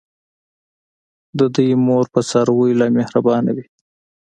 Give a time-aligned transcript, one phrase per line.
[1.39, 3.65] د دوی مور په څارویو لا مهربانه وي.